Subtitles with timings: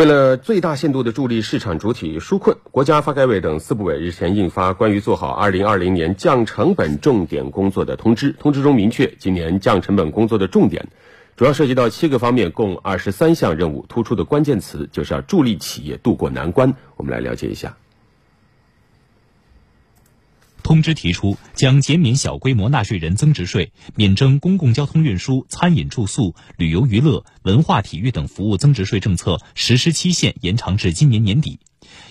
[0.00, 8.32] 为了最大限度的助力市场主体纾困，国家发改委等四部委日前印发关于做好二零二零年降成本重点工作的通知。
[8.32, 10.88] 通知中明确，今年降成本工作的重点
[11.36, 13.84] 主要涉及到七个方面，共二十三项任务。
[13.90, 16.72] 突出的关键词就是要助力企业渡过难关。
[16.96, 17.76] 我们来了解一下。
[20.70, 31.58] 通知提出，将减免小规模纳税人增值税，免征公共交通运输、餐饮住宿、旅游娱乐、文化体育等服务增值税政策实施期限延长至今年年底，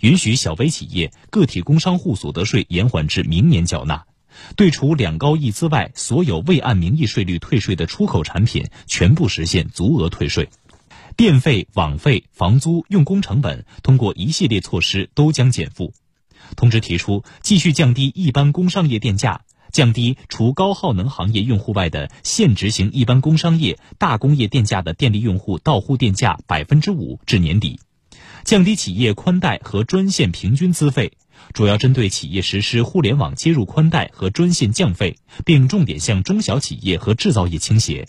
[0.00, 4.06] 允许小微企业、个体工商户所得税延缓至明年缴纳，
[4.56, 10.48] 对除两高一资外所有未按名义税率退税的出口产品全部实现足额退税，
[11.14, 15.92] 电费、网费、房租、用工成本通过一系列措施都将减负。
[16.54, 19.42] 通知提出，继续降低一般工商业电价，
[19.72, 27.80] 降低除高耗能行业用户外的现执行一般工商业、大工业电价的电力用户到户电价百分之五至年底，
[28.44, 31.12] 降低企业宽带和专线平均资费，
[31.52, 38.08] 主要针对企业实施互联网接入宽带和专线降费，并重点向中小企业和制造业倾斜，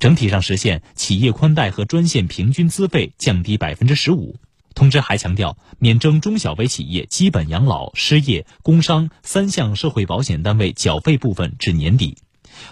[0.00, 4.36] 整体上实现企业宽带和专线平均资费降低百分之十五。
[4.74, 12.18] 通知还强调，免征中小微企业基本养老、失业、工伤三项社会保险单位缴费部分至年底，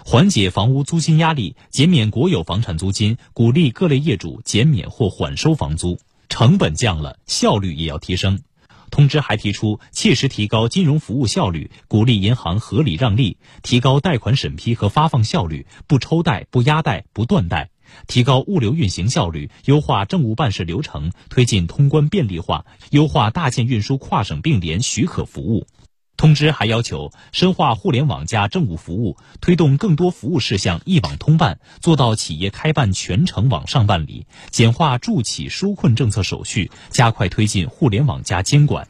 [0.05, 5.97] 缓解房屋租金压力，减免国有房产租金，鼓励各类业主减免或缓收房租。
[6.27, 8.41] 成本降了，效率也要提升。
[8.89, 17.69] 通知还提出，切实提高金融服务效率，鼓励银行合理让利，提高贷款审批和发放效率，不抽贷、不压贷、不断贷。
[18.07, 25.67] 提高物流运行效率，优化政务办事流程，推进通关便利化，优化大件运输跨省并联许可服务。
[26.15, 38.87] 通知还要求深化互联网加政务服务，推动更多服务事项一网通办，做到企业开办全程网上办理，简化助企纾困政策手续，加快推进互联网加监管。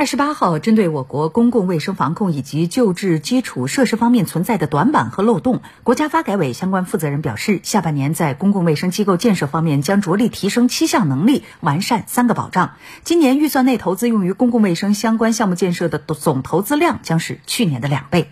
[0.00, 12.76] 二十八号，针对我国公共卫生防控以及救治基础设施方面存在的短板和漏洞，国家发改委相关负责人表示，下半年在公共卫生机构建设方面将着力提升七项能力，完善三个保障。
[13.04, 18.28] 今年预算内投资用于公共卫生相关项目建设的总投资量将是去年的两倍。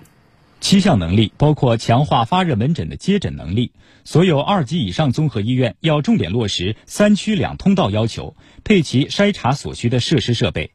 [0.60, 3.72] 七项能力包括强化发热门诊的接诊能力，
[4.04, 10.72] 所有二级以上综合医院要重点落实三区两通道要求，配齐筛查所需的设施设备。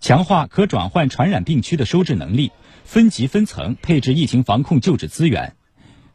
[0.00, 2.52] 强化可转换传染病区的收治能力，
[2.84, 5.54] 分级分层配置疫情防控救治资源；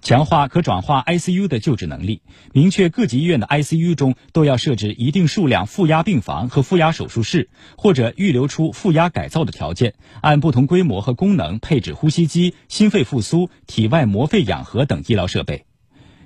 [0.02, 2.22] 强化可转化 ICU 的救治能力，
[2.54, 15.66] 明确各级医院的 ICU 中都要设置一定数量负压病房和负压手术室，或者预留出负压改造的条件，按不同规模和功能配置呼吸机、心肺复苏、体外膜肺氧合等医疗设备；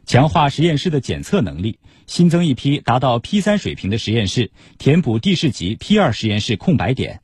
[0.05, 7.21] 强化实验室的检测能力，新增一批达到 P 三水平的实验室，填补地市级 P 二实验室空白点。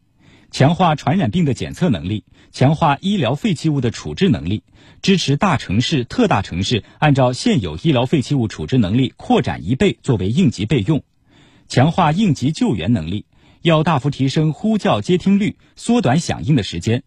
[0.54, 4.62] 强化传染病的检测能力，强化医疗废弃物的处置能力，
[5.02, 11.02] 支持大城市、特大城市按照现有医疗废弃物处置能力扩展一倍作为应急备用，
[11.68, 13.26] 强化应急救援能力，
[13.64, 17.02] 要大幅提升呼叫接听率，缩短响应的时间，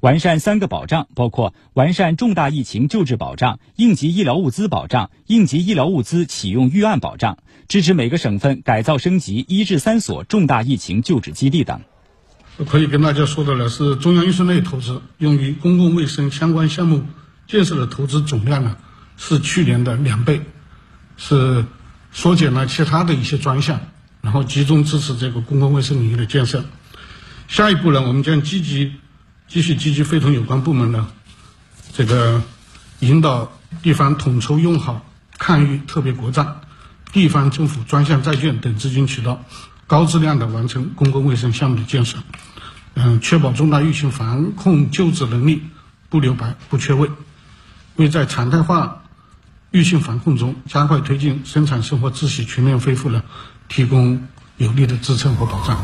[0.00, 7.36] 完善三个保障，包括完善重大疫情救治保障、应急医疗物资保障、应急医疗物资启用预案保障，
[7.68, 11.82] 支持每个省份改造升级一至三所重大疫情救治基地等。
[12.64, 17.06] 可以跟大家说的呢，是中央预算内投资用于公共卫生相关项目
[17.46, 18.76] 建设的投资总量呢，
[19.16, 20.42] 是去年的两倍，
[21.16, 21.64] 是
[22.10, 23.80] 缩减了其他的一些专项，
[24.22, 26.64] 然后集中支持这个公共卫生领域的建设。
[27.46, 28.92] 下一步呢，我们将积极
[29.46, 31.06] 继续积极会同有关部门呢，
[31.92, 32.42] 这个
[32.98, 33.52] 引导
[33.82, 35.06] 地方统筹用好
[35.38, 36.44] 抗疫特别国债、
[37.12, 39.44] 地方政府专项债券等资金渠道。
[39.88, 42.18] 高质量的完成公共卫生项目的建设，
[42.94, 45.62] 嗯，确保重大疫情防控救治能力
[46.10, 47.10] 不留白、不缺位，
[47.96, 49.02] 为在常态化
[49.70, 53.22] 疫情防控中加快推进生产生活秩序全面恢复呢，
[53.68, 54.28] 提供
[54.58, 55.82] 有力的支撑和保障。